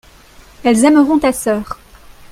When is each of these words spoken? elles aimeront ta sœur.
elles 0.63 0.83
aimeront 0.83 1.19
ta 1.19 1.31
sœur. 1.31 1.79